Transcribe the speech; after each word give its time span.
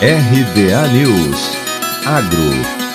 RBA 0.00 0.92
News. 0.92 1.56
Agro 2.04 2.85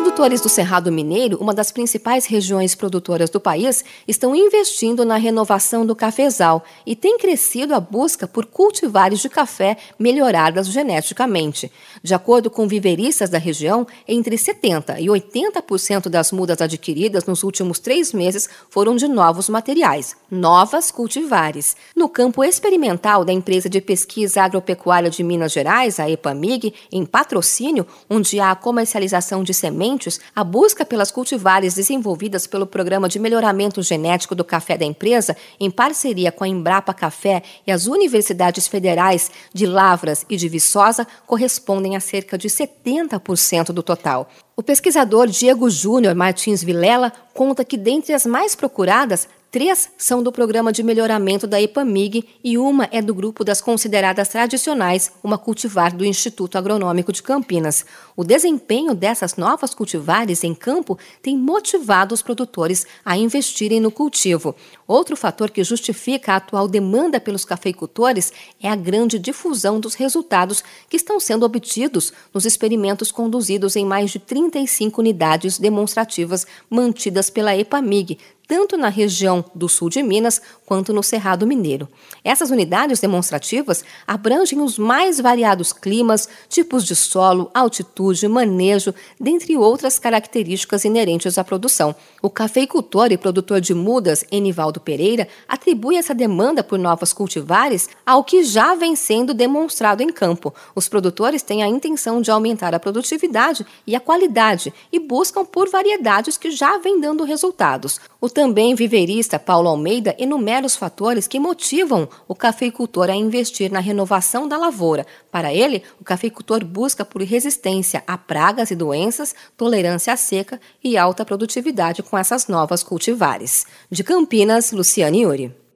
Produtores 0.00 0.40
do 0.40 0.48
Cerrado 0.48 0.90
Mineiro, 0.90 1.36
uma 1.42 1.52
das 1.52 1.70
principais 1.70 2.24
regiões 2.24 2.74
produtoras 2.74 3.28
do 3.28 3.38
país, 3.38 3.84
estão 4.08 4.34
investindo 4.34 5.04
na 5.04 5.16
renovação 5.16 5.84
do 5.84 5.94
cafezal 5.94 6.64
e 6.86 6.96
tem 6.96 7.18
crescido 7.18 7.74
a 7.74 7.80
busca 7.80 8.26
por 8.26 8.46
cultivares 8.46 9.20
de 9.20 9.28
café 9.28 9.76
melhoradas 9.98 10.68
geneticamente. 10.68 11.70
De 12.02 12.14
acordo 12.14 12.50
com 12.50 12.66
viveristas 12.66 13.28
da 13.28 13.36
região, 13.36 13.86
entre 14.08 14.36
70% 14.36 14.96
e 15.00 15.06
80% 15.06 16.08
das 16.08 16.32
mudas 16.32 16.62
adquiridas 16.62 17.26
nos 17.26 17.44
últimos 17.44 17.78
três 17.78 18.14
meses 18.14 18.48
foram 18.70 18.96
de 18.96 19.06
novos 19.06 19.50
materiais, 19.50 20.16
novas 20.30 20.90
cultivares. 20.90 21.76
No 21.94 22.08
campo 22.08 22.42
experimental 22.42 23.22
da 23.22 23.34
empresa 23.34 23.68
de 23.68 23.82
pesquisa 23.82 24.44
agropecuária 24.44 25.10
de 25.10 25.22
Minas 25.22 25.52
Gerais, 25.52 26.00
a 26.00 26.08
EPAMIG, 26.08 26.72
em 26.90 27.04
patrocínio, 27.04 27.86
onde 28.08 28.40
há 28.40 28.50
a 28.50 28.56
comercialização 28.56 29.44
de 29.44 29.52
sementes, 29.52 29.89
a 30.34 30.44
busca 30.44 30.84
pelas 30.84 31.10
cultivares 31.10 31.74
desenvolvidas 31.74 32.46
pelo 32.46 32.66
Programa 32.66 33.08
de 33.08 33.18
Melhoramento 33.18 33.82
Genético 33.82 34.34
do 34.34 34.44
Café 34.44 34.76
da 34.76 34.84
empresa, 34.84 35.36
em 35.58 35.70
parceria 35.70 36.30
com 36.30 36.44
a 36.44 36.48
Embrapa 36.48 36.92
Café 36.92 37.42
e 37.66 37.72
as 37.72 37.86
universidades 37.86 38.68
federais 38.68 39.30
de 39.52 39.66
Lavras 39.66 40.24
e 40.28 40.36
de 40.36 40.48
Viçosa, 40.48 41.06
correspondem 41.26 41.96
a 41.96 42.00
cerca 42.00 42.36
de 42.36 42.48
70% 42.48 43.72
do 43.72 43.82
total. 43.82 44.28
O 44.56 44.62
pesquisador 44.62 45.26
Diego 45.26 45.70
Júnior 45.70 46.14
Martins 46.14 46.62
Vilela 46.62 47.12
conta 47.32 47.64
que, 47.64 47.78
dentre 47.78 48.12
as 48.12 48.26
mais 48.26 48.54
procuradas, 48.54 49.26
Três 49.50 49.90
são 49.98 50.22
do 50.22 50.30
programa 50.30 50.72
de 50.72 50.80
melhoramento 50.80 51.44
da 51.44 51.60
EPAMIG 51.60 52.24
e 52.44 52.56
uma 52.56 52.88
é 52.92 53.02
do 53.02 53.12
grupo 53.12 53.42
das 53.42 53.60
consideradas 53.60 54.28
tradicionais, 54.28 55.10
uma 55.24 55.36
cultivar 55.36 55.92
do 55.92 56.04
Instituto 56.04 56.56
Agronômico 56.56 57.12
de 57.12 57.20
Campinas. 57.20 57.84
O 58.16 58.22
desempenho 58.22 58.94
dessas 58.94 59.34
novas 59.34 59.74
cultivares 59.74 60.44
em 60.44 60.54
campo 60.54 60.96
tem 61.20 61.36
motivado 61.36 62.14
os 62.14 62.22
produtores 62.22 62.86
a 63.04 63.16
investirem 63.16 63.80
no 63.80 63.90
cultivo. 63.90 64.54
Outro 64.86 65.16
fator 65.16 65.50
que 65.50 65.64
justifica 65.64 66.34
a 66.34 66.36
atual 66.36 66.68
demanda 66.68 67.18
pelos 67.18 67.44
cafeicultores 67.44 68.32
é 68.62 68.68
a 68.68 68.76
grande 68.76 69.18
difusão 69.18 69.80
dos 69.80 69.94
resultados 69.94 70.62
que 70.88 70.96
estão 70.96 71.18
sendo 71.18 71.44
obtidos 71.44 72.12
nos 72.32 72.44
experimentos 72.44 73.10
conduzidos 73.10 73.74
em 73.74 73.84
mais 73.84 74.12
de 74.12 74.20
35 74.20 75.00
unidades 75.00 75.58
demonstrativas 75.58 76.46
mantidas 76.70 77.28
pela 77.28 77.56
EPAMIG, 77.56 78.16
tanto 78.50 78.76
na 78.76 78.88
região 78.88 79.44
do 79.54 79.68
sul 79.68 79.88
de 79.88 80.02
Minas 80.02 80.42
quanto 80.66 80.92
no 80.92 81.04
Cerrado 81.04 81.46
Mineiro. 81.46 81.88
Essas 82.24 82.50
unidades 82.50 82.98
demonstrativas 82.98 83.84
abrangem 84.04 84.60
os 84.60 84.76
mais 84.76 85.20
variados 85.20 85.72
climas, 85.72 86.28
tipos 86.48 86.84
de 86.84 86.96
solo, 86.96 87.48
altitude, 87.54 88.26
manejo, 88.26 88.92
dentre 89.20 89.56
outras 89.56 90.00
características 90.00 90.84
inerentes 90.84 91.38
à 91.38 91.44
produção. 91.44 91.94
O 92.20 92.28
cafeicultor 92.28 93.12
e 93.12 93.16
produtor 93.16 93.60
de 93.60 93.72
mudas, 93.72 94.24
Enivaldo 94.32 94.80
Pereira, 94.80 95.28
atribui 95.46 95.94
essa 95.94 96.12
demanda 96.12 96.64
por 96.64 96.76
novas 96.76 97.12
cultivares 97.12 97.88
ao 98.04 98.24
que 98.24 98.42
já 98.42 98.74
vem 98.74 98.96
sendo 98.96 99.32
demonstrado 99.32 100.02
em 100.02 100.10
campo. 100.10 100.52
Os 100.74 100.88
produtores 100.88 101.40
têm 101.42 101.62
a 101.62 101.68
intenção 101.68 102.20
de 102.20 102.32
aumentar 102.32 102.74
a 102.74 102.80
produtividade 102.80 103.64
e 103.86 103.94
a 103.94 104.00
qualidade 104.00 104.74
e 104.90 104.98
buscam 104.98 105.44
por 105.44 105.70
variedades 105.70 106.36
que 106.36 106.50
já 106.50 106.78
vêm 106.78 107.00
dando 107.00 107.22
resultados. 107.22 108.00
O 108.20 108.28
também 108.40 108.74
viverista 108.74 109.38
Paulo 109.38 109.68
Almeida 109.68 110.16
enumera 110.18 110.64
os 110.64 110.74
fatores 110.74 111.28
que 111.28 111.38
motivam 111.38 112.08
o 112.26 112.34
cafeicultor 112.34 113.10
a 113.10 113.14
investir 113.14 113.70
na 113.70 113.80
renovação 113.80 114.48
da 114.48 114.56
lavoura. 114.56 115.06
Para 115.30 115.52
ele, 115.52 115.82
o 116.00 116.04
cafeicultor 116.04 116.64
busca 116.64 117.04
por 117.04 117.20
resistência 117.20 118.02
a 118.06 118.16
pragas 118.16 118.70
e 118.70 118.74
doenças, 118.74 119.34
tolerância 119.58 120.14
à 120.14 120.16
seca 120.16 120.58
e 120.82 120.96
alta 120.96 121.22
produtividade 121.22 122.02
com 122.02 122.16
essas 122.16 122.48
novas 122.48 122.82
cultivares. 122.82 123.66
De 123.90 124.02
Campinas, 124.02 124.72
Luciane 124.72 125.20
Yuri. 125.20 125.59